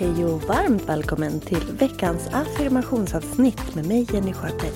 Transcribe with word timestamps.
Hej 0.00 0.24
och 0.24 0.42
varmt 0.42 0.88
välkommen 0.88 1.40
till 1.40 1.62
veckans 1.78 2.28
affirmationsavsnitt 2.32 3.74
med 3.74 3.86
mig 3.86 4.06
Jenny 4.12 4.32
Sjöberg. 4.32 4.72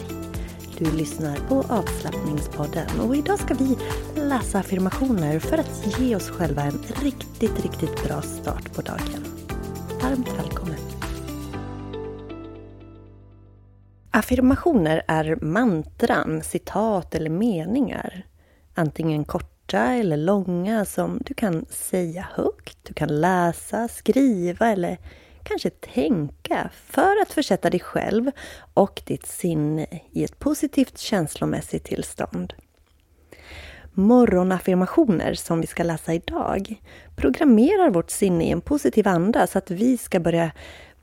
Du 0.79 0.97
lyssnar 0.97 1.37
på 1.37 1.65
avslappningspodden 1.69 3.01
och 3.01 3.17
idag 3.17 3.39
ska 3.39 3.55
vi 3.55 3.77
läsa 4.15 4.59
affirmationer 4.59 5.39
för 5.39 5.59
att 5.59 5.99
ge 5.99 6.17
oss 6.17 6.31
själva 6.31 6.63
en 6.63 6.79
riktigt, 7.03 7.63
riktigt 7.63 8.05
bra 8.05 8.23
start 8.23 8.75
på 8.75 8.83
dagen. 8.83 9.25
Varmt 10.03 10.29
välkommen! 10.39 10.81
Affirmationer 14.11 15.03
är 15.09 15.37
mantran, 15.37 16.43
citat 16.43 17.15
eller 17.15 17.31
meningar. 17.31 18.27
Antingen 18.75 19.25
korta 19.25 19.53
eller 19.79 20.17
långa 20.17 20.85
som 20.85 21.19
du 21.27 21.35
kan 21.35 21.67
säga 21.69 22.29
högt, 22.35 22.79
du 22.83 22.95
kan 22.95 23.21
läsa, 23.21 23.89
skriva 23.89 24.69
eller 24.69 24.99
kanske 25.45 25.71
tänka 25.71 26.71
för 26.75 27.23
att 27.23 27.33
försätta 27.33 27.71
dig 27.71 27.81
själv 27.81 28.31
och 28.75 29.03
ditt 29.05 29.27
sinne 29.27 29.87
i 30.13 30.25
ett 30.25 30.39
positivt 30.39 30.99
känslomässigt 30.99 31.85
tillstånd. 31.85 32.53
Morgonaffirmationer 33.93 35.35
som 35.35 35.61
vi 35.61 35.67
ska 35.67 35.83
läsa 35.83 36.15
idag 36.15 36.83
programmerar 37.17 37.91
vårt 37.91 38.11
sinne 38.11 38.45
i 38.45 38.51
en 38.51 38.61
positiv 38.61 39.09
anda 39.09 39.47
så 39.47 39.59
att 39.59 39.71
vi 39.71 39.99
ska 39.99 40.21
börja, 40.21 40.53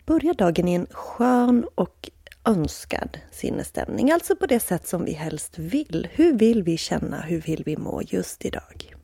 börja 0.05 0.33
dagen 0.33 0.67
i 0.67 0.73
en 0.73 0.87
skön 0.91 1.65
och 1.75 2.09
önskad 2.45 3.17
sinnesstämning. 3.31 4.11
Alltså 4.11 4.35
på 4.35 4.45
det 4.45 4.59
sätt 4.59 4.87
som 4.87 5.05
vi 5.05 5.11
helst 5.11 5.59
vill. 5.59 6.07
Hur 6.11 6.33
vill 6.33 6.63
vi 6.63 6.77
känna? 6.77 7.21
Hur 7.21 7.41
vill 7.41 7.63
vi 7.65 7.77
må 7.77 8.01
just 8.01 8.45
idag? 8.45 8.98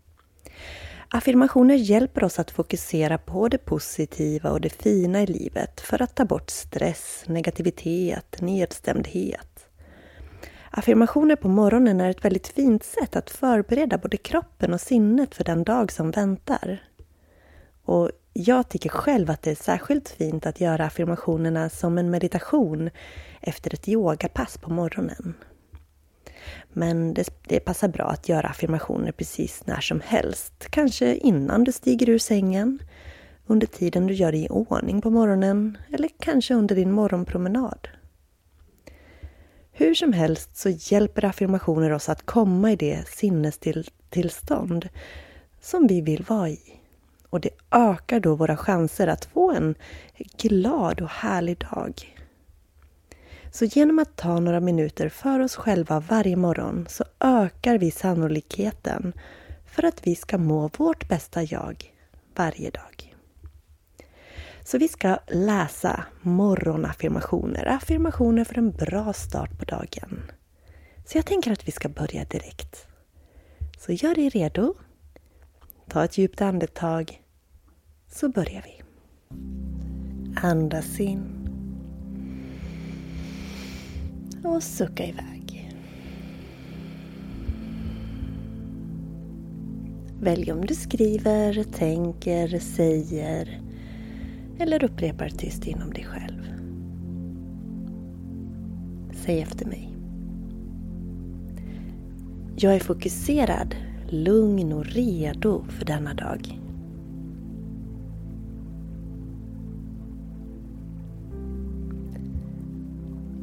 Affirmationer 1.16 1.76
hjälper 1.76 2.24
oss 2.24 2.40
att 2.40 2.52
fokusera 2.52 3.18
på 3.18 3.48
det 3.48 3.58
positiva 3.58 4.52
och 4.52 4.62
det 4.62 4.70
fina 4.70 5.22
i 5.22 5.26
livet 5.26 5.82
för 5.82 6.02
att 6.02 6.16
ta 6.16 6.26
bort 6.26 6.50
stress, 6.50 7.24
negativitet, 7.28 8.42
nedstämdhet. 8.42 9.68
Affirmationer 10.70 11.36
på 11.36 11.48
morgonen 11.48 12.02
är 12.02 12.10
ett 12.10 12.26
väldigt 12.26 12.48
fint 12.48 12.84
sätt 12.84 13.16
att 13.16 13.30
förbereda 13.30 13.98
både 13.98 14.18
kroppen 14.18 14.74
och 14.74 14.82
sinnet 14.82 15.36
för 15.36 15.44
den 15.44 15.64
dag 15.64 15.92
som 15.92 16.12
väntar. 16.12 16.84
Och 17.84 18.12
jag 18.34 18.70
tycker 18.70 18.90
själv 18.90 19.32
att 19.32 19.42
det 19.42 19.52
är 19.52 19.56
särskilt 19.56 20.10
fint 20.10 20.46
att 20.46 20.62
göra 20.62 20.86
affirmationerna 20.86 21.70
som 21.70 21.98
en 21.98 22.10
meditation 22.10 22.90
efter 23.42 23.74
ett 23.74 23.88
yogapass 23.88 24.58
på 24.58 24.70
morgonen. 24.70 25.34
Men 26.74 27.14
det, 27.14 27.30
det, 27.48 27.60
passar 27.60 27.88
bra 27.88 28.06
att 28.06 28.30
göra 28.30 28.48
affirmationer 28.48 29.12
precis 29.12 29.68
när 29.68 29.82
som 29.82 30.02
helst. 30.02 30.68
Kanske 30.70 31.16
innan 31.16 31.64
du 31.64 31.72
stiger 31.72 32.10
ur 32.10 32.18
sängen, 32.18 32.80
under 33.48 33.68
tiden 33.68 34.08
du 34.08 34.14
gör 34.14 34.32
dig 34.32 34.46
i 34.46 34.50
ordning 34.50 35.02
på 35.02 35.10
morgonen 35.10 35.78
eller 35.94 36.10
kanske 36.20 36.54
under 36.54 36.76
din 36.76 36.92
morgonpromenad. 36.92 37.88
Hur 39.72 39.94
som 39.94 40.14
helst 40.14 40.58
så 40.58 40.70
hjälper 40.70 41.26
affirmationer 41.26 41.92
oss 41.92 42.10
att 42.10 42.26
komma 42.26 42.72
i 42.72 42.76
det 42.76 43.08
sinnestillstånd 43.08 44.90
som 45.62 45.88
vi 45.88 46.02
vill 46.02 46.26
vara 46.28 46.50
i. 46.50 46.60
Och 47.30 47.42
det 47.42 47.50
ökar 47.72 48.20
då 48.20 48.36
våra 48.36 48.58
chanser 48.58 49.08
att 49.08 49.26
få 49.26 49.52
en 49.52 49.76
glad 50.38 51.02
och 51.02 51.10
härlig 51.10 51.58
dag. 51.58 52.15
Så 53.56 53.66
genom 53.66 54.00
att 54.00 54.16
ta 54.16 54.40
några 54.40 54.60
minuter 54.60 55.10
för 55.10 55.40
oss 55.40 55.56
själva 55.56 56.00
varje 56.00 56.36
morgon 56.36 56.86
så 56.90 57.04
ökar 57.20 57.78
vi 57.78 57.92
sannolikheten 57.92 59.14
för 59.66 59.86
att 59.86 60.08
vi 60.08 60.16
ska 60.16 60.38
må 60.38 60.70
vårt 60.78 61.08
bästa 61.08 61.44
jag 61.44 61.94
varje 62.36 62.70
dag. 62.70 63.16
Så 64.66 64.78
vi 64.78 64.88
ska 64.88 65.18
läsa 65.28 66.06
morgonaffirmationer, 66.22 67.66
affirmationer 67.66 68.44
för 68.44 68.58
en 68.58 68.72
bra 68.72 69.14
start 69.14 69.60
på 69.60 69.66
dagen. 69.66 70.32
Så 71.06 71.18
jag 71.18 71.26
tänker 71.26 71.52
att 71.52 71.68
vi 71.68 71.72
ska 71.72 71.90
börja 71.90 72.26
direkt. 72.26 72.88
Så 73.80 73.92
gör 73.92 74.16
dig 74.16 74.30
redo. 74.30 74.76
Ta 75.90 76.04
ett 76.04 76.18
djupt 76.18 76.42
andetag. 76.42 77.22
Så 78.12 78.30
börjar 78.30 78.66
vi. 78.66 78.84
Andas 80.42 81.00
in 81.00 81.35
och 84.46 84.64
sucka 84.64 85.06
iväg. 85.06 85.72
Välj 90.22 90.52
om 90.52 90.66
du 90.66 90.76
skriver, 90.76 91.64
tänker, 91.64 92.60
säger 92.60 93.62
eller 94.60 94.84
upprepar 94.84 95.30
tyst 95.30 95.68
inom 95.68 95.94
dig 95.94 96.04
själv. 96.04 96.42
Säg 99.14 99.42
efter 99.42 99.66
mig. 99.66 99.90
Jag 102.58 102.76
är 102.76 102.80
fokuserad, 102.80 103.76
lugn 104.10 104.74
och 104.74 104.86
redo 104.86 105.66
för 105.70 105.86
denna 105.86 106.14
dag. 106.14 106.65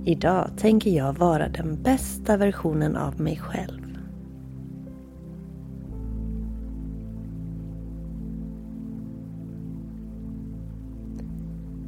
Idag 0.04 0.50
tänker 0.56 0.90
jag 0.90 1.12
vara 1.12 1.48
den 1.48 1.82
bästa 1.82 2.36
versionen 2.36 2.96
av 2.96 3.20
mig 3.20 3.36
själv. 3.36 3.98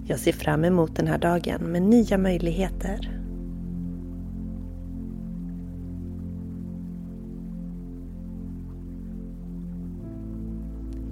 Jag 0.06 0.18
ser 0.18 0.32
fram 0.32 0.64
emot 0.64 0.96
den 0.96 1.06
här 1.06 1.18
dagen 1.18 1.60
med 1.72 1.82
nya 1.82 2.18
möjligheter. 2.18 3.20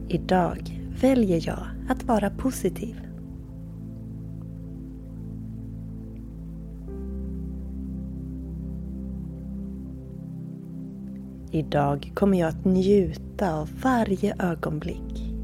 Idag 0.08 0.80
väljer 1.00 1.42
jag 1.46 1.66
att 1.88 2.04
vara 2.04 2.30
positiv. 2.30 3.11
Idag 11.54 12.12
kommer 12.14 12.38
jag 12.38 12.48
att 12.48 12.64
njuta 12.64 13.54
av 13.54 13.70
varje 13.82 14.34
ögonblick. 14.38 15.34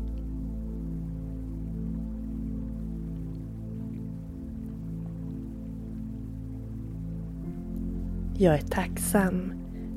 Jag 8.37 8.55
är 8.55 8.62
tacksam, 8.62 9.52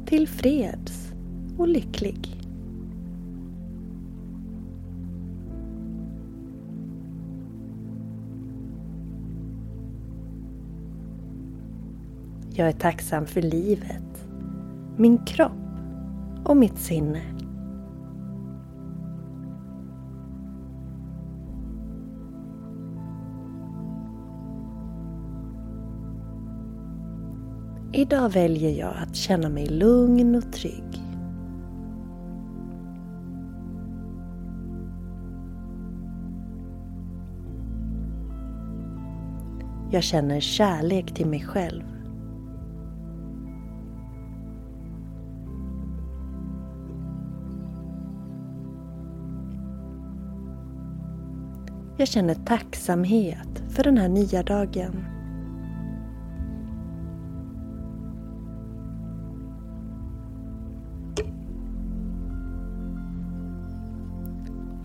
tillfreds 0.05 1.13
och 1.57 1.67
lycklig. 1.67 2.37
Jag 12.53 12.67
är 12.67 12.71
tacksam 12.71 13.25
för 13.25 13.41
livet, 13.41 14.27
min 14.97 15.17
kropp 15.17 15.60
och 16.45 16.57
mitt 16.57 16.77
sinne. 16.77 17.21
Idag 27.93 28.29
väljer 28.29 28.79
jag 28.79 28.93
att 28.97 29.15
känna 29.15 29.49
mig 29.49 29.67
lugn 29.67 30.35
och 30.35 30.53
trygg. 30.53 31.01
Jag 39.91 40.03
känner 40.03 40.39
kärlek 40.39 41.13
till 41.13 41.27
mig 41.27 41.39
själv. 41.39 42.00
Jag 52.01 52.07
känner 52.07 52.35
tacksamhet 52.35 53.63
för 53.69 53.83
den 53.83 53.97
här 53.97 54.09
nya 54.09 54.43
dagen. 54.43 55.05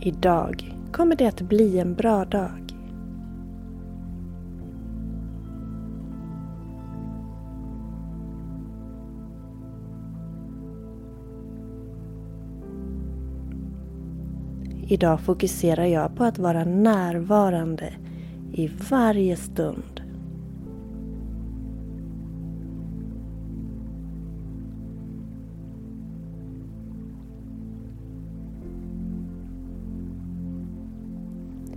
Idag 0.00 0.74
kommer 0.92 1.16
det 1.16 1.26
att 1.26 1.40
bli 1.40 1.78
en 1.78 1.94
bra 1.94 2.24
dag. 2.24 2.65
Idag 14.88 15.21
fokuserar 15.21 15.85
jag 15.85 16.17
på 16.17 16.25
att 16.25 16.38
vara 16.38 16.65
närvarande 16.65 17.93
i 18.53 18.71
varje 18.91 19.37
stund. 19.37 20.00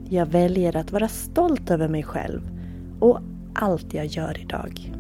Jag 0.10 0.26
väljer 0.26 0.78
att 0.78 0.92
vara 0.92 1.08
stolt 1.08 1.72
över 1.72 1.88
mig 1.88 2.04
själv 2.04 2.42
och 3.00 3.20
allt 3.54 3.94
jag 3.94 4.06
gör 4.06 4.42
idag. 4.42 4.94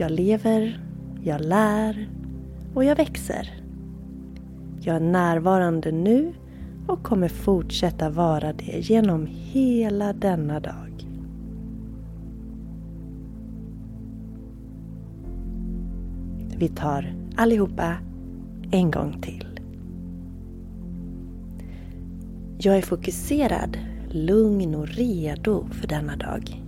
Jag 0.00 0.10
lever, 0.10 0.80
jag 1.22 1.40
lär 1.40 2.08
och 2.74 2.84
jag 2.84 2.96
växer. 2.96 3.62
Jag 4.80 4.96
är 4.96 5.00
närvarande 5.00 5.92
nu 5.92 6.32
och 6.86 7.02
kommer 7.02 7.28
fortsätta 7.28 8.10
vara 8.10 8.52
det 8.52 8.90
genom 8.90 9.26
hela 9.30 10.12
denna 10.12 10.60
dag. 10.60 11.08
Vi 16.56 16.68
tar 16.68 17.14
allihopa 17.36 17.94
en 18.70 18.90
gång 18.90 19.20
till. 19.20 19.60
Jag 22.58 22.76
är 22.76 22.82
fokuserad, 22.82 23.78
lugn 24.10 24.74
och 24.74 24.88
redo 24.88 25.66
för 25.70 25.88
denna 25.88 26.16
dag. 26.16 26.67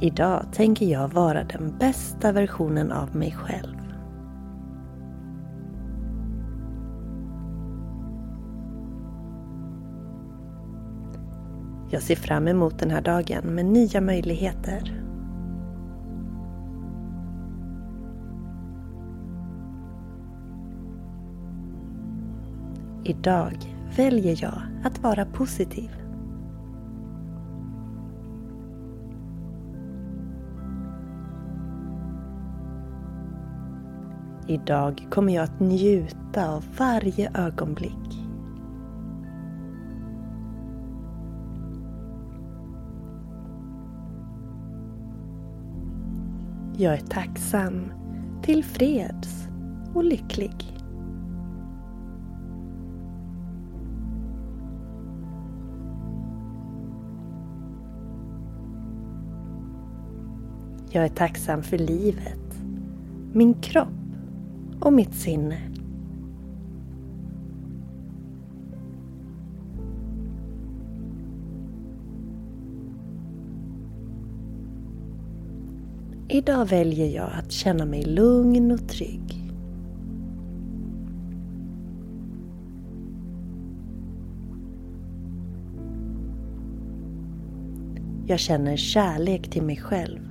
Idag 0.00 0.44
tänker 0.52 0.86
jag 0.86 1.08
vara 1.08 1.44
den 1.44 1.78
bästa 1.78 2.32
versionen 2.32 2.92
av 2.92 3.16
mig 3.16 3.32
själv. 3.32 3.76
Jag 11.90 12.02
ser 12.02 12.16
fram 12.16 12.48
emot 12.48 12.78
den 12.78 12.90
här 12.90 13.00
dagen 13.00 13.44
med 13.54 13.66
nya 13.66 14.00
möjligheter. 14.00 15.02
Idag 23.04 23.76
väljer 23.96 24.38
jag 24.42 24.62
att 24.84 25.02
vara 25.02 25.24
positiv. 25.24 25.97
Idag 34.50 35.06
kommer 35.10 35.34
jag 35.34 35.44
att 35.44 35.60
njuta 35.60 36.54
av 36.54 36.64
varje 36.78 37.30
ögonblick. 37.34 38.24
Jag 46.76 46.94
är 46.94 47.06
tacksam, 47.08 47.92
tillfreds 48.42 49.48
och 49.94 50.04
lycklig. 50.04 50.54
Jag 60.90 61.04
är 61.04 61.08
tacksam 61.08 61.62
för 61.62 61.78
livet, 61.78 62.62
min 63.32 63.54
kropp 63.54 63.97
och 64.80 64.92
mitt 64.92 65.14
sinne. 65.14 65.58
Idag 76.28 76.66
väljer 76.66 77.06
jag 77.06 77.30
att 77.32 77.52
känna 77.52 77.84
mig 77.84 78.02
lugn 78.02 78.72
och 78.72 78.88
trygg. 78.88 79.52
Jag 88.26 88.38
känner 88.38 88.76
kärlek 88.76 89.50
till 89.50 89.62
mig 89.62 89.76
själv. 89.76 90.27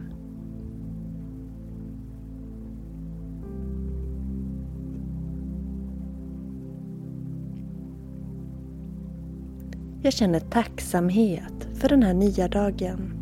Jag 10.07 10.13
känner 10.13 10.39
tacksamhet 10.39 11.67
för 11.73 11.89
den 11.89 12.03
här 12.03 12.13
nya 12.13 12.47
dagen. 12.47 13.13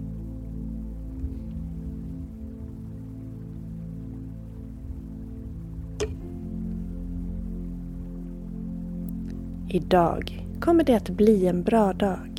Idag 9.70 10.48
kommer 10.60 10.84
det 10.84 10.96
att 10.96 11.10
bli 11.10 11.48
en 11.48 11.64
bra 11.64 11.94
dag. 11.94 12.35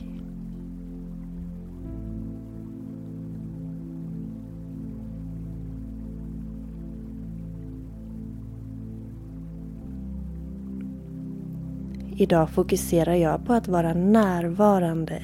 Idag 12.19 12.51
fokuserar 12.51 13.15
jag 13.15 13.45
på 13.45 13.53
att 13.53 13.69
vara 13.69 13.95
närvarande 13.95 15.23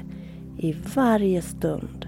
i 0.59 0.77
varje 0.95 1.43
stund. 1.43 2.07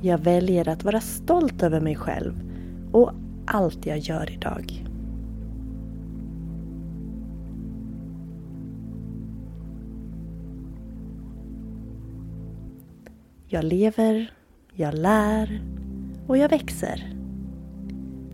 Jag 0.00 0.18
väljer 0.18 0.68
att 0.68 0.84
vara 0.84 1.00
stolt 1.00 1.62
över 1.62 1.80
mig 1.80 1.96
själv 1.96 2.34
och 2.92 3.12
allt 3.46 3.86
jag 3.86 3.98
gör 3.98 4.32
idag. 4.32 4.91
Jag 13.52 13.64
lever, 13.64 14.32
jag 14.74 14.94
lär 14.94 15.62
och 16.26 16.38
jag 16.38 16.48
växer. 16.48 17.14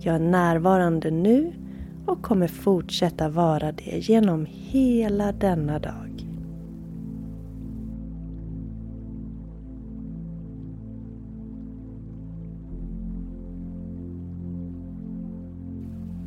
Jag 0.01 0.15
är 0.15 0.19
närvarande 0.19 1.11
nu 1.11 1.53
och 2.07 2.23
kommer 2.23 2.49
fortsätta 2.49 3.29
vara 3.29 3.73
det 3.73 4.09
genom 4.09 4.47
hela 4.51 5.33
denna 5.33 5.79
dag. 5.79 6.27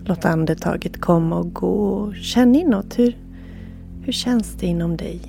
Låt 0.06 0.26
andetaget 0.26 1.02
komma 1.02 1.40
och 1.40 1.54
gå. 1.54 1.68
och 1.68 2.16
Känn 2.16 2.56
inåt. 2.56 3.00
Hur, 3.00 3.18
hur 4.02 4.14
känns 4.14 4.54
det 4.54 4.66
inom 4.66 4.98
dig 4.98 5.22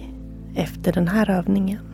efter 0.54 0.92
den 0.92 1.08
här 1.08 1.30
övningen? 1.30 1.91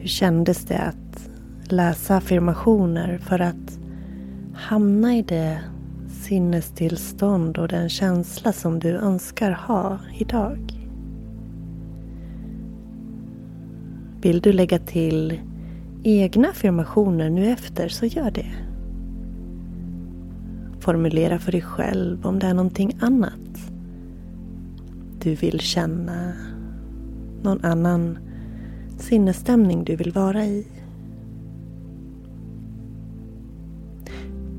Hur 0.00 0.08
kändes 0.08 0.64
det 0.64 0.78
att 0.78 1.30
läsa 1.72 2.16
affirmationer 2.16 3.18
för 3.18 3.38
att 3.40 3.78
hamna 4.54 5.16
i 5.16 5.22
det 5.22 5.60
sinnestillstånd 6.08 7.58
och 7.58 7.68
den 7.68 7.88
känsla 7.88 8.52
som 8.52 8.78
du 8.78 8.88
önskar 8.88 9.50
ha 9.50 9.98
idag? 10.18 10.88
Vill 14.20 14.40
du 14.40 14.52
lägga 14.52 14.78
till 14.78 15.40
egna 16.02 16.48
affirmationer 16.48 17.30
nu 17.30 17.46
efter 17.46 17.88
så 17.88 18.06
gör 18.06 18.30
det. 18.30 18.52
Formulera 20.80 21.38
för 21.38 21.52
dig 21.52 21.62
själv 21.62 22.26
om 22.26 22.38
det 22.38 22.46
är 22.46 22.54
någonting 22.54 22.98
annat 23.00 23.72
du 25.22 25.34
vill 25.34 25.60
känna. 25.60 26.32
Någon 27.42 27.64
annan 27.64 28.18
sinnesstämning 29.00 29.84
du 29.84 29.96
vill 29.96 30.12
vara 30.12 30.44
i. 30.44 30.66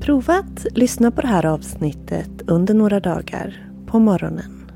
Prova 0.00 0.34
att 0.34 0.66
lyssna 0.74 1.10
på 1.10 1.20
det 1.20 1.28
här 1.28 1.46
avsnittet 1.46 2.42
under 2.46 2.74
några 2.74 3.00
dagar 3.00 3.70
på 3.86 3.98
morgonen 3.98 4.70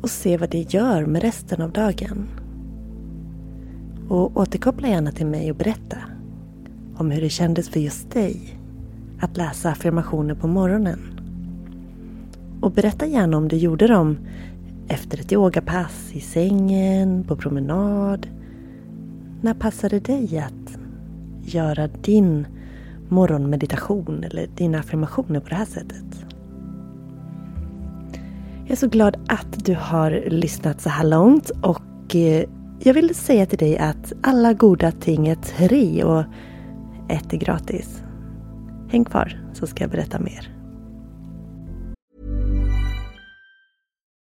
och 0.00 0.10
se 0.10 0.36
vad 0.36 0.50
det 0.50 0.74
gör 0.74 1.06
med 1.06 1.22
resten 1.22 1.62
av 1.62 1.72
dagen. 1.72 2.28
Och 4.08 4.36
återkoppla 4.36 4.88
gärna 4.88 5.12
till 5.12 5.26
mig 5.26 5.50
och 5.50 5.56
berätta 5.56 5.96
om 6.96 7.10
hur 7.10 7.20
det 7.20 7.28
kändes 7.28 7.68
för 7.68 7.80
just 7.80 8.10
dig 8.10 8.58
att 9.20 9.36
läsa 9.36 9.70
affirmationer 9.70 10.34
på 10.34 10.46
morgonen. 10.48 11.00
Och 12.60 12.72
berätta 12.72 13.06
gärna 13.06 13.36
om 13.36 13.48
du 13.48 13.56
gjorde 13.56 13.86
dem 13.86 14.18
efter 14.88 15.20
ett 15.20 15.32
yogapass, 15.32 16.10
i 16.12 16.20
sängen, 16.20 17.24
på 17.24 17.36
promenad. 17.36 18.26
När 19.46 19.54
passar 19.54 19.88
det 19.88 20.00
dig 20.00 20.38
att 20.38 20.78
göra 21.42 21.86
din 21.86 22.46
morgonmeditation 23.08 24.24
eller 24.24 24.46
dina 24.46 24.78
affirmationer 24.78 25.40
på 25.40 25.48
det 25.48 25.54
här 25.54 25.64
sättet? 25.64 26.26
Jag 28.62 28.70
är 28.70 28.76
så 28.76 28.88
glad 28.88 29.16
att 29.28 29.64
du 29.64 29.74
har 29.74 30.24
lyssnat 30.26 30.80
så 30.80 30.88
här 30.88 31.04
långt 31.04 31.50
och 31.50 32.16
eh, 32.16 32.44
jag 32.78 32.94
vill 32.94 33.14
säga 33.14 33.46
till 33.46 33.58
dig 33.58 33.78
att 33.78 34.12
alla 34.22 34.52
goda 34.52 34.92
ting 34.92 35.28
är 35.28 35.34
tre 35.34 36.04
och 36.04 36.24
ett 37.08 37.32
är 37.32 37.36
gratis. 37.36 38.02
Häng 38.88 39.04
kvar 39.04 39.40
så 39.52 39.66
ska 39.66 39.84
jag 39.84 39.90
berätta 39.90 40.20
mer. 40.20 40.55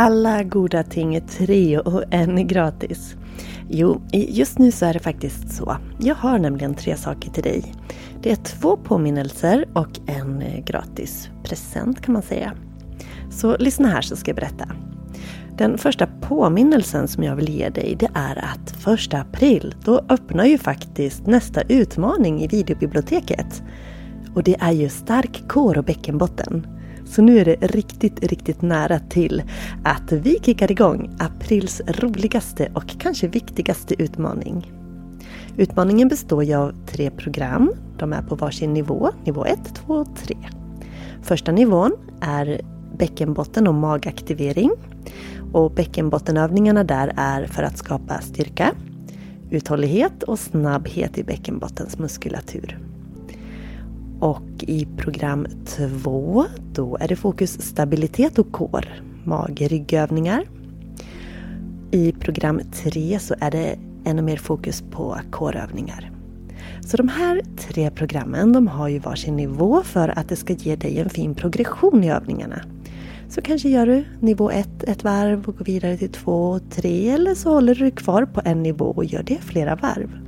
Alla 0.00 0.42
goda 0.42 0.82
ting 0.82 1.14
är 1.14 1.20
tre 1.20 1.78
och 1.78 2.02
en 2.10 2.38
är 2.38 2.42
gratis. 2.42 3.16
Jo, 3.68 4.02
just 4.12 4.58
nu 4.58 4.72
så 4.72 4.86
är 4.86 4.92
det 4.92 4.98
faktiskt 4.98 5.52
så. 5.56 5.76
Jag 6.00 6.14
har 6.14 6.38
nämligen 6.38 6.74
tre 6.74 6.96
saker 6.96 7.30
till 7.30 7.42
dig. 7.42 7.74
Det 8.22 8.30
är 8.30 8.36
två 8.36 8.76
påminnelser 8.76 9.68
och 9.72 10.00
en 10.06 10.42
eh, 10.42 10.64
gratis 10.64 11.30
present 11.42 12.00
kan 12.00 12.12
man 12.12 12.22
säga. 12.22 12.52
Så 13.30 13.56
lyssna 13.56 13.88
här 13.88 14.00
så 14.00 14.16
ska 14.16 14.28
jag 14.28 14.36
berätta. 14.36 14.68
Den 15.56 15.78
första 15.78 16.06
påminnelsen 16.06 17.08
som 17.08 17.22
jag 17.22 17.36
vill 17.36 17.48
ge 17.48 17.68
dig 17.68 17.96
det 17.98 18.10
är 18.14 18.44
att 18.44 18.70
första 18.70 19.18
april, 19.18 19.74
då 19.84 20.00
öppnar 20.08 20.44
ju 20.44 20.58
faktiskt 20.58 21.26
nästa 21.26 21.62
utmaning 21.62 22.42
i 22.42 22.46
videobiblioteket. 22.46 23.62
Och 24.34 24.42
det 24.42 24.56
är 24.60 24.72
ju 24.72 24.88
stark 24.88 25.48
kår 25.48 25.78
och 25.78 25.84
bäckenbotten. 25.84 26.77
Så 27.08 27.22
nu 27.22 27.38
är 27.38 27.44
det 27.44 27.56
riktigt, 27.60 28.24
riktigt 28.24 28.62
nära 28.62 28.98
till 28.98 29.42
att 29.84 30.12
vi 30.12 30.38
kickar 30.42 30.70
igång 30.70 31.16
aprils 31.18 31.82
roligaste 31.86 32.68
och 32.74 32.88
kanske 32.98 33.28
viktigaste 33.28 34.02
utmaning. 34.02 34.72
Utmaningen 35.56 36.08
består 36.08 36.44
ju 36.44 36.54
av 36.54 36.72
tre 36.86 37.10
program. 37.10 37.72
De 37.98 38.12
är 38.12 38.22
på 38.22 38.34
varsin 38.34 38.74
nivå, 38.74 39.10
nivå 39.24 39.44
1, 39.44 39.58
2 39.74 39.94
och 39.94 40.16
3. 40.16 40.36
Första 41.22 41.52
nivån 41.52 41.92
är 42.20 42.60
bäckenbotten 42.98 43.66
och 43.66 43.74
magaktivering. 43.74 44.70
Och 45.52 45.70
bäckenbottenövningarna 45.70 46.84
där 46.84 47.12
är 47.16 47.46
för 47.46 47.62
att 47.62 47.78
skapa 47.78 48.20
styrka, 48.20 48.72
uthållighet 49.50 50.22
och 50.22 50.38
snabbhet 50.38 51.18
i 51.18 51.24
bäckenbottens 51.24 51.98
muskulatur. 51.98 52.87
Och 54.20 54.42
i 54.58 54.86
program 54.96 55.46
två 55.66 56.44
då 56.72 56.96
är 57.00 57.08
det 57.08 57.16
fokus 57.16 57.62
stabilitet 57.62 58.38
och 58.38 58.52
kår, 58.52 59.02
mage-ryggövningar. 59.24 60.44
I 61.90 62.12
program 62.12 62.60
tre 62.72 63.18
så 63.18 63.34
är 63.40 63.50
det 63.50 63.78
ännu 64.04 64.22
mer 64.22 64.36
fokus 64.36 64.84
på 64.90 65.16
kårövningar. 65.30 66.10
Så 66.80 66.96
de 66.96 67.08
här 67.08 67.42
tre 67.56 67.90
programmen 67.90 68.52
de 68.52 68.68
har 68.68 68.88
ju 68.88 68.98
varsin 68.98 69.36
nivå 69.36 69.82
för 69.82 70.18
att 70.18 70.28
det 70.28 70.36
ska 70.36 70.52
ge 70.52 70.76
dig 70.76 70.98
en 70.98 71.10
fin 71.10 71.34
progression 71.34 72.04
i 72.04 72.10
övningarna. 72.10 72.62
Så 73.28 73.42
kanske 73.42 73.68
gör 73.68 73.86
du 73.86 74.04
nivå 74.20 74.50
1 74.50 74.66
ett, 74.66 74.88
ett 74.88 75.04
varv 75.04 75.48
och 75.48 75.56
går 75.56 75.64
vidare 75.64 75.96
till 75.96 76.12
2 76.12 76.50
och 76.50 76.70
3 76.70 77.08
eller 77.08 77.34
så 77.34 77.54
håller 77.54 77.74
du 77.74 77.90
kvar 77.90 78.24
på 78.24 78.40
en 78.44 78.62
nivå 78.62 78.84
och 78.84 79.04
gör 79.04 79.22
det 79.22 79.38
flera 79.40 79.76
varv. 79.76 80.27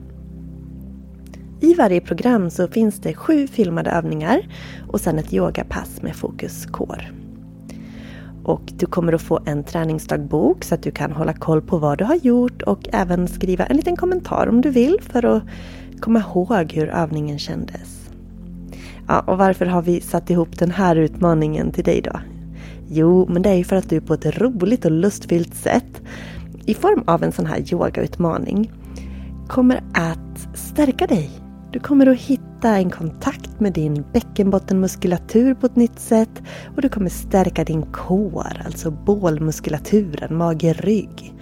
I 1.61 1.75
varje 1.75 2.00
program 2.00 2.50
så 2.50 2.69
finns 2.69 3.00
det 3.00 3.14
sju 3.14 3.47
filmade 3.47 3.90
övningar 3.90 4.49
och 4.88 5.00
sen 5.00 5.19
ett 5.19 5.33
yogapass 5.33 6.02
med 6.02 6.17
fokus 6.17 6.67
core. 6.67 7.07
Och 8.45 8.62
du 8.67 8.87
kommer 8.87 9.12
att 9.12 9.23
få 9.23 9.40
en 9.47 9.64
träningsdagbok 9.64 10.64
så 10.64 10.75
att 10.75 10.83
du 10.83 10.90
kan 10.90 11.12
hålla 11.12 11.33
koll 11.33 11.62
på 11.62 11.79
vad 11.79 11.99
du 11.99 12.05
har 12.05 12.14
gjort 12.14 12.62
och 12.62 12.88
även 12.93 13.29
skriva 13.29 13.67
en 13.67 13.76
liten 13.76 13.97
kommentar 13.97 14.47
om 14.47 14.61
du 14.61 14.71
vill 14.71 14.97
för 15.00 15.25
att 15.25 15.43
komma 16.00 16.19
ihåg 16.19 16.73
hur 16.73 16.88
övningen 16.88 17.38
kändes. 17.38 18.11
Ja, 19.09 19.21
och 19.21 19.38
varför 19.38 19.67
har 19.67 19.83
vi 19.83 20.00
satt 20.00 20.31
ihop 20.31 20.59
den 20.59 20.71
här 20.71 20.97
utmaningen 20.97 21.73
till 21.73 21.85
dig 21.85 22.00
då? 22.02 22.21
Jo, 22.88 23.26
men 23.29 23.43
det 23.43 23.50
är 23.50 23.64
för 23.64 23.76
att 23.76 23.90
du 23.90 24.00
på 24.00 24.14
ett 24.14 24.40
roligt 24.40 24.85
och 24.85 24.90
lustfyllt 24.90 25.55
sätt 25.55 26.02
i 26.67 26.75
form 26.75 27.02
av 27.07 27.23
en 27.23 27.33
sån 27.33 27.47
här 27.47 27.73
yogautmaning 27.73 28.73
kommer 29.49 29.83
att 29.95 30.59
stärka 30.59 31.07
dig. 31.07 31.31
Du 31.73 31.81
kommer 31.81 32.07
att 32.07 32.19
hitta 32.19 32.77
en 32.77 32.91
kontakt 32.91 33.61
med 33.61 33.73
din 33.73 34.05
bäckenbottenmuskulatur 34.12 35.55
på 35.55 35.67
ett 35.67 35.77
nytt 35.77 35.99
sätt 35.99 36.43
och 36.77 36.83
du 36.83 36.89
kommer 36.89 37.11
stärka 37.11 37.65
din 37.65 37.83
kår, 37.83 38.62
alltså 38.65 38.91
bålmuskulaturen, 38.91 40.37
mage-rygg. 40.37 41.35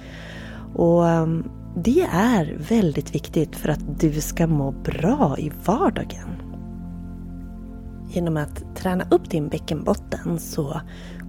Och 0.74 1.08
ehm, 1.08 1.44
det 1.76 2.08
är 2.12 2.56
väldigt 2.68 3.14
viktigt 3.14 3.56
för 3.56 3.68
att 3.68 4.00
du 4.00 4.20
ska 4.20 4.46
må 4.46 4.70
bra 4.70 5.36
i 5.38 5.52
vardagen. 5.64 6.47
Genom 8.10 8.36
att 8.36 8.76
träna 8.76 9.04
upp 9.10 9.30
din 9.30 9.48
bäckenbotten 9.48 10.38
så 10.38 10.80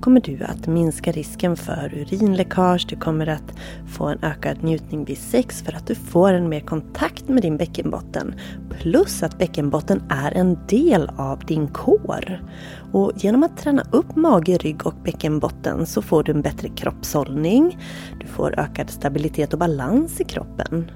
kommer 0.02 0.22
du 0.22 0.44
att 0.44 0.68
minska 0.68 1.12
risken 1.12 1.56
för 1.56 1.94
urinläckage, 1.94 2.86
du 2.90 2.96
kommer 2.96 3.28
att 3.28 3.54
få 3.88 4.06
en 4.06 4.24
ökad 4.24 4.64
njutning 4.64 5.06
vid 5.06 5.18
sex 5.18 5.62
för 5.62 5.76
att 5.76 5.88
du 5.88 5.96
får 5.96 6.34
en 6.34 6.50
mer 6.50 6.60
kontakt 6.60 7.28
med 7.28 7.42
din 7.42 7.58
bäckenbotten. 7.58 8.34
Plus 8.70 9.24
att 9.24 9.38
bäckenbotten 9.38 10.04
är 10.10 10.32
en 10.32 10.58
del 10.68 11.12
av 11.18 11.40
din 11.46 11.68
kår. 11.68 12.44
Och 12.92 13.12
genom 13.16 13.44
att 13.44 13.58
träna 13.58 13.84
upp 13.92 14.16
mage, 14.16 14.58
rygg 14.58 14.86
och 14.86 14.96
bäckenbotten 15.04 15.86
så 15.86 16.02
får 16.02 16.24
du 16.24 16.32
en 16.32 16.42
bättre 16.42 16.70
kroppshållning, 16.70 17.78
du 18.20 18.28
får 18.28 18.60
ökad 18.60 18.90
stabilitet 18.90 19.54
och 19.54 19.60
balans 19.60 20.22
i 20.22 20.24
kroppen. 20.24 20.92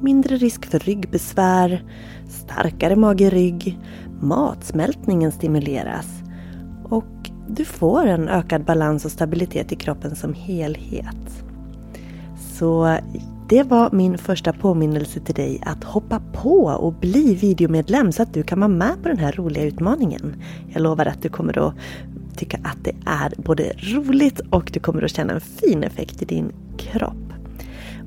Mindre 0.00 0.36
risk 0.36 0.66
för 0.66 0.78
ryggbesvär, 0.78 1.84
starkare 2.28 2.96
mage-rygg, 2.96 3.78
matsmältningen 4.20 5.32
stimuleras 5.32 6.22
och 6.84 7.30
du 7.48 7.64
får 7.64 8.06
en 8.06 8.28
ökad 8.28 8.64
balans 8.64 9.04
och 9.04 9.10
stabilitet 9.10 9.72
i 9.72 9.76
kroppen 9.76 10.16
som 10.16 10.34
helhet. 10.34 11.44
Så 12.36 12.98
det 13.48 13.62
var 13.62 13.90
min 13.92 14.18
första 14.18 14.52
påminnelse 14.52 15.20
till 15.20 15.34
dig 15.34 15.62
att 15.66 15.84
hoppa 15.84 16.22
på 16.32 16.64
och 16.64 16.92
bli 16.92 17.34
videomedlem 17.34 18.12
så 18.12 18.22
att 18.22 18.34
du 18.34 18.42
kan 18.42 18.60
vara 18.60 18.68
med 18.68 19.02
på 19.02 19.08
den 19.08 19.18
här 19.18 19.32
roliga 19.32 19.64
utmaningen. 19.64 20.42
Jag 20.68 20.82
lovar 20.82 21.06
att 21.06 21.22
du 21.22 21.28
kommer 21.28 21.68
att 21.68 21.74
tycka 22.36 22.58
att 22.62 22.84
det 22.84 22.94
är 23.06 23.32
både 23.36 23.72
roligt 23.76 24.40
och 24.50 24.70
du 24.72 24.80
kommer 24.80 25.02
att 25.02 25.10
känna 25.10 25.32
en 25.32 25.40
fin 25.40 25.84
effekt 25.84 26.22
i 26.22 26.24
din 26.24 26.52
kropp. 26.78 27.25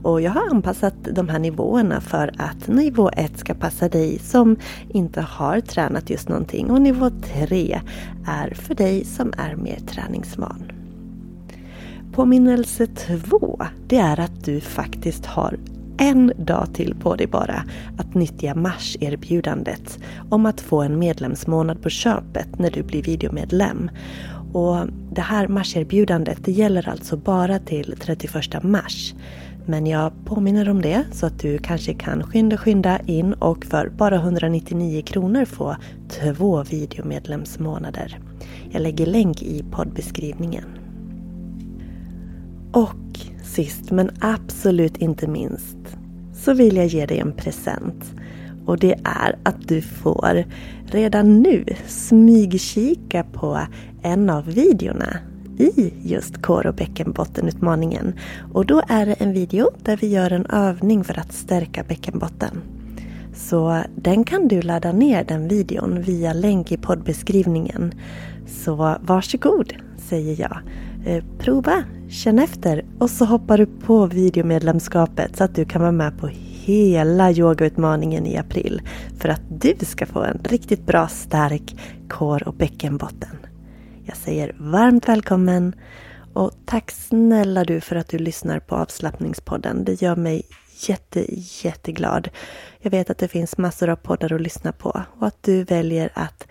Och 0.03 0.21
jag 0.21 0.31
har 0.31 0.49
anpassat 0.49 0.93
de 1.11 1.29
här 1.29 1.39
nivåerna 1.39 2.01
för 2.01 2.31
att 2.37 2.67
nivå 2.67 3.09
1 3.09 3.37
ska 3.37 3.53
passa 3.53 3.89
dig 3.89 4.19
som 4.19 4.57
inte 4.89 5.21
har 5.21 5.59
tränat 5.59 6.09
just 6.09 6.29
någonting 6.29 6.71
och 6.71 6.81
nivå 6.81 7.09
3 7.09 7.81
är 8.27 8.53
för 8.53 8.75
dig 8.75 9.05
som 9.05 9.33
är 9.37 9.55
mer 9.55 9.79
träningsvan. 9.79 10.71
Påminnelse 12.11 12.87
2, 12.87 13.61
det 13.87 13.97
är 13.97 14.19
att 14.19 14.45
du 14.45 14.61
faktiskt 14.61 15.25
har 15.25 15.57
en 15.97 16.31
dag 16.37 16.67
till 16.73 16.95
på 16.95 17.15
dig 17.15 17.27
bara 17.27 17.63
att 17.97 18.13
nyttja 18.13 18.55
Mars-erbjudandet 18.55 19.99
om 20.29 20.45
att 20.45 20.61
få 20.61 20.81
en 20.81 20.99
medlemsmånad 20.99 21.81
på 21.81 21.89
köpet 21.89 22.59
när 22.59 22.71
du 22.71 22.83
blir 22.83 23.03
videomedlem. 23.03 23.89
Och 24.53 24.77
det 25.11 25.21
här 25.21 25.47
Mars-erbjudandet 25.47 26.37
det 26.45 26.51
gäller 26.51 26.89
alltså 26.89 27.17
bara 27.17 27.59
till 27.59 27.95
31 27.99 28.63
mars. 28.63 29.13
Men 29.65 29.87
jag 29.87 30.11
påminner 30.25 30.69
om 30.69 30.81
det 30.81 31.03
så 31.11 31.25
att 31.25 31.39
du 31.39 31.57
kanske 31.57 31.93
kan 31.93 32.23
skynda 32.23 32.57
skynda 32.57 32.99
in 32.99 33.33
och 33.33 33.65
för 33.65 33.89
bara 33.89 34.15
199 34.15 35.01
kronor 35.01 35.45
få 35.45 35.75
två 36.09 36.63
videomedlemsmånader. 36.63 38.19
Jag 38.71 38.81
lägger 38.81 39.05
länk 39.05 39.43
i 39.43 39.65
poddbeskrivningen. 39.71 40.65
Och 42.71 43.19
sist 43.43 43.91
men 43.91 44.11
absolut 44.19 44.97
inte 44.97 45.27
minst 45.27 45.77
så 46.33 46.53
vill 46.53 46.75
jag 46.75 46.87
ge 46.87 47.05
dig 47.05 47.19
en 47.19 47.31
present. 47.31 48.13
Och 48.65 48.79
det 48.79 48.95
är 49.03 49.37
att 49.43 49.67
du 49.67 49.81
får 49.81 50.45
redan 50.85 51.41
nu 51.41 51.65
smygkika 51.87 53.23
på 53.23 53.59
en 54.01 54.29
av 54.29 54.45
videorna 54.45 55.17
i 55.59 55.93
just 56.03 56.41
kår 56.41 56.67
och 56.67 56.75
bäckenbottenutmaningen. 56.75 58.13
Och 58.53 58.65
då 58.65 58.81
är 58.87 59.05
det 59.05 59.13
en 59.13 59.33
video 59.33 59.69
där 59.83 59.97
vi 59.97 60.07
gör 60.07 60.31
en 60.31 60.45
övning 60.45 61.03
för 61.03 61.19
att 61.19 61.33
stärka 61.33 61.83
bäckenbotten. 61.83 62.61
Så 63.35 63.83
den 63.95 64.23
kan 64.23 64.47
du 64.47 64.61
ladda 64.61 64.91
ner 64.91 65.23
den 65.23 65.47
videon 65.47 66.01
via 66.01 66.33
länk 66.33 66.71
i 66.71 66.77
poddbeskrivningen. 66.77 67.93
Så 68.47 68.97
varsågod, 69.01 69.73
säger 69.97 70.41
jag. 70.41 70.57
Eh, 71.05 71.23
prova, 71.37 71.83
känn 72.09 72.39
efter 72.39 72.85
och 72.99 73.09
så 73.09 73.25
hoppar 73.25 73.57
du 73.57 73.65
på 73.65 74.05
videomedlemskapet 74.05 75.37
så 75.37 75.43
att 75.43 75.55
du 75.55 75.65
kan 75.65 75.81
vara 75.81 75.91
med 75.91 76.17
på 76.17 76.29
hela 76.65 77.31
yogautmaningen 77.31 78.25
i 78.25 78.37
april. 78.37 78.81
För 79.17 79.29
att 79.29 79.41
du 79.49 79.73
ska 79.85 80.05
få 80.05 80.23
en 80.23 80.39
riktigt 80.43 80.85
bra 80.85 81.07
stark 81.07 81.75
kår 82.07 82.47
och 82.47 82.53
bäckenbotten. 82.53 83.48
Jag 84.09 84.17
säger 84.17 84.55
varmt 84.59 85.09
välkommen 85.09 85.75
och 86.33 86.51
tack 86.65 86.91
snälla 86.91 87.63
du 87.63 87.81
för 87.81 87.95
att 87.95 88.07
du 88.07 88.17
lyssnar 88.17 88.59
på 88.59 88.75
avslappningspodden. 88.75 89.83
Det 89.83 90.01
gör 90.01 90.15
mig 90.15 90.43
jätte, 90.87 91.25
jätteglad. 91.65 92.29
Jag 92.79 92.91
vet 92.91 93.09
att 93.09 93.17
det 93.17 93.27
finns 93.27 93.57
massor 93.57 93.89
av 93.89 93.95
poddar 93.95 94.33
att 94.33 94.41
lyssna 94.41 94.71
på 94.71 95.03
och 95.19 95.27
att 95.27 95.43
du 95.43 95.63
väljer 95.63 96.09
att 96.13 96.47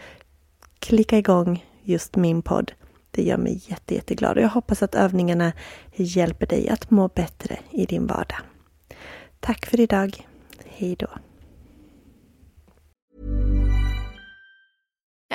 klicka 0.79 1.18
igång 1.18 1.64
just 1.83 2.16
min 2.16 2.42
podd. 2.42 2.73
Det 3.11 3.23
gör 3.23 3.37
mig 3.37 3.62
jätte, 3.66 3.94
jätteglad 3.94 4.37
och 4.37 4.42
jag 4.42 4.49
hoppas 4.49 4.83
att 4.83 4.94
övningarna 4.94 5.53
hjälper 5.94 6.47
dig 6.47 6.68
att 6.68 6.90
må 6.90 7.09
bättre 7.09 7.59
i 7.71 7.87
din 7.87 8.07
vardag. 8.07 8.40
Tack 9.40 9.66
för 9.66 9.81
idag. 9.81 10.27
Hej 10.66 10.97
då. 10.99 11.09